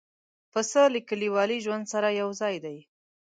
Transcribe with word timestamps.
پسه 0.51 0.81
له 0.93 0.99
کلیوالي 1.09 1.57
ژوند 1.65 1.85
سره 1.93 2.07
یو 2.21 2.29
ځای 2.41 2.55
دی. 2.65 2.77